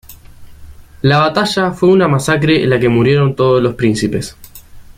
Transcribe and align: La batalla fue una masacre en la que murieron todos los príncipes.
La 1.03 1.19
batalla 1.19 1.73
fue 1.73 1.89
una 1.89 2.07
masacre 2.07 2.63
en 2.63 2.71
la 2.71 2.79
que 2.79 2.89
murieron 2.89 3.35
todos 3.35 3.61
los 3.61 3.75
príncipes. 3.75 4.35